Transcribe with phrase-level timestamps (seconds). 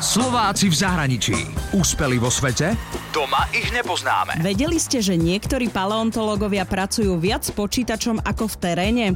[0.00, 1.36] Slováci v zahraničí.
[1.76, 2.72] Úspeli vo svete?
[3.12, 4.40] Doma ich nepoznáme.
[4.40, 9.06] Vedeli ste, že niektorí paleontológovia pracujú viac s počítačom ako v teréne?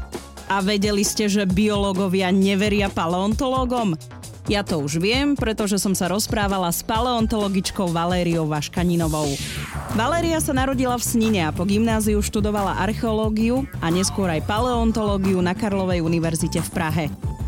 [0.52, 3.96] A vedeli ste, že biológovia neveria paleontológom?
[4.44, 9.32] Ja to už viem, pretože som sa rozprávala s paleontologičkou Valériou Vaškaninovou.
[9.96, 15.56] Valéria sa narodila v Snine a po gymnáziu študovala archeológiu a neskôr aj paleontológiu na
[15.56, 17.04] Karlovej univerzite v Prahe.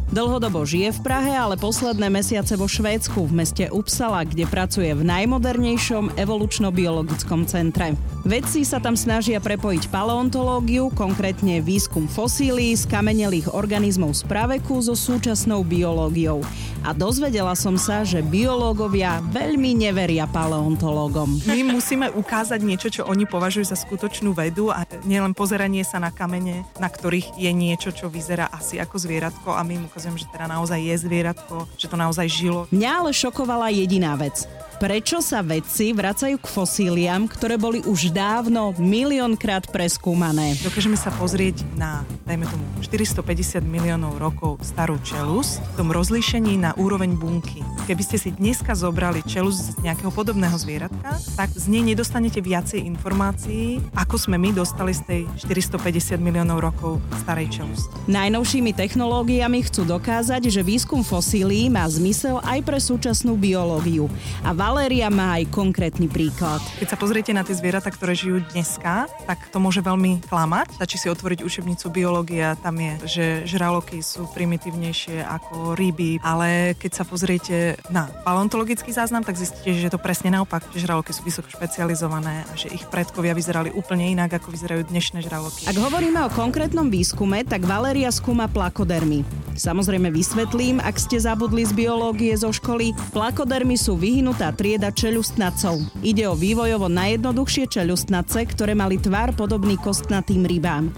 [0.07, 5.03] Dlhodobo žije v Prahe, ale posledné mesiace vo Švédsku v meste Uppsala, kde pracuje v
[5.03, 7.99] najmodernejšom evolučno-biologickom centre.
[8.22, 14.94] Vedci sa tam snažia prepojiť paleontológiu, konkrétne výskum fosílií z kamenelých organizmov z praveku so
[14.94, 16.38] súčasnou biológiou.
[16.86, 21.35] A dozvedela som sa, že biológovia veľmi neveria paleontológom.
[21.50, 26.14] My musíme ukázať niečo, čo oni považujú za skutočnú vedu a nielen pozeranie sa na
[26.14, 30.29] kamene, na ktorých je niečo, čo vyzerá asi ako zvieratko a my mu ukazujem, že
[30.29, 32.69] teda naozaj je zvieratko, že to naozaj žilo.
[32.69, 34.45] Mňa ale šokovala jediná vec.
[34.77, 40.52] Prečo sa vedci vracajú k fosíliám, ktoré boli už dávno miliónkrát preskúmané?
[40.60, 46.77] Dokážeme sa pozrieť na, dajme tomu, 450 miliónov rokov starú čelus, v tom rozlíšení na
[46.77, 47.64] úroveň bunky.
[47.88, 52.84] Keby ste si dneska zobrali čelus z nejakého podobného zvieratka, tak z nej nedostanete viacej
[52.84, 57.88] informácií, ako sme my dostali z tej 450 miliónov rokov starej čelus.
[58.12, 64.12] Najnovšími technológiami chcú dokázať, že výskum fosílií má zmysel aj pre súčasnú biológiu.
[64.44, 66.59] A Valéria má aj konkrétny príklad.
[66.83, 70.75] Keď sa pozriete na tie zvieratá, ktoré žijú dneska, tak to môže veľmi klamať.
[70.75, 76.98] Stačí si otvoriť učebnicu biológia, tam je, že žraloky sú primitívnejšie ako ryby, ale keď
[76.98, 81.22] sa pozriete na paleontologický záznam, tak zistíte, že je to presne naopak, že žraloky sú
[81.22, 85.70] vysoko špecializované a že ich predkovia vyzerali úplne inak, ako vyzerajú dnešné žraloky.
[85.70, 89.45] Ak hovoríme o konkrétnom výskume, tak Valéria skúma plakodermy.
[89.56, 95.80] Samozrejme vysvetlím, ak ste zabudli z biológie zo školy, plakodermy sú vyhnutá trieda čeľustnacov.
[96.04, 100.92] Ide o vývojovo najjednoduchšie čeľustnace, ktoré mali tvar podobný kostnatým rybám.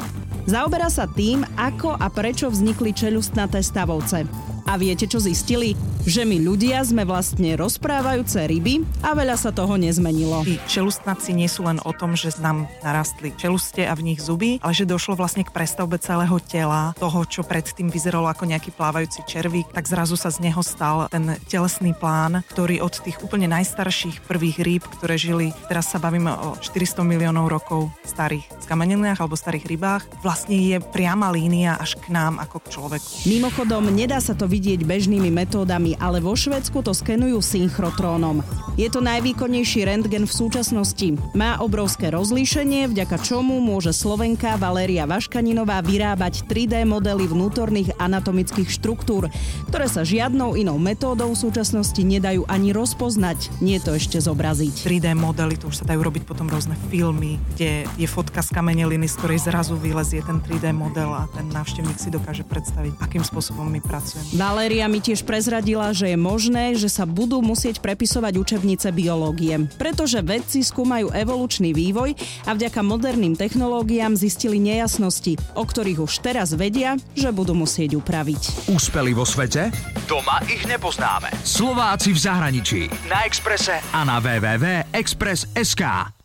[0.49, 4.25] Zaoberá sa tým, ako a prečo vznikli čeľustnaté stavovce.
[4.69, 5.72] A viete, čo zistili?
[6.09, 10.41] Že my ľudia sme vlastne rozprávajúce ryby a veľa sa toho nezmenilo.
[10.41, 14.57] Tí čelustnáci nie sú len o tom, že nám narastli čeluste a v nich zuby,
[14.65, 19.21] ale že došlo vlastne k prestavbe celého tela, toho, čo predtým vyzeralo ako nejaký plávajúci
[19.29, 24.25] červík, tak zrazu sa z neho stal ten telesný plán, ktorý od tých úplne najstarších
[24.25, 29.77] prvých rýb, ktoré žili, teraz sa bavíme o 400 miliónov rokov starých skameneliach alebo starých
[29.77, 33.29] rybách, vlastne je priama línia až k nám ako k človeku.
[33.29, 38.42] Mimochodom, nedá sa to vidieť bežnými metódami, ale vo Švedsku to skenujú synchrotrónom.
[38.78, 41.19] Je to najvýkonnejší rentgen v súčasnosti.
[41.34, 49.31] Má obrovské rozlíšenie, vďaka čomu môže Slovenka Valéria Vaškaninová vyrábať 3D modely vnútorných anatomických štruktúr,
[49.70, 54.86] ktoré sa žiadnou inou metódou v súčasnosti nedajú ani rozpoznať, nie to ešte zobraziť.
[54.86, 59.06] 3D modely, to už sa dajú robiť potom rôzne filmy, kde je fotka z kameneliny,
[59.06, 63.66] z ktorej zrazu vylezie ten 3D model a ten návštevník si dokáže predstaviť, akým spôsobom
[63.66, 64.38] my pracujeme.
[64.38, 70.19] Valéria mi tiež prezradila, že je možné, že sa budú musieť prepisovať učebnice biológie, pretože
[70.21, 76.99] vedci skúmajú evolučný vývoj a vďaka moderným technológiám zistili nejasnosti, o ktorých už teraz vedia,
[77.15, 78.75] že budú musieť upraviť.
[78.75, 79.71] Úspeli vo svete?
[80.11, 81.31] Doma ich nepoznáme.
[81.47, 82.81] Slováci v zahraničí.
[83.06, 86.18] Na Exprese a na www.express.sk.